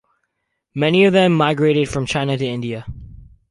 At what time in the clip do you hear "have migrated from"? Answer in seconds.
1.33-2.07